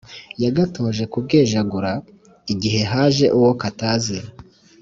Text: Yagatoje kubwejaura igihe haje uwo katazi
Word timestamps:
Yagatoje 0.43 1.03
kubwejaura 1.11 1.91
igihe 2.53 2.81
haje 2.91 3.25
uwo 3.37 3.51
katazi 3.61 4.17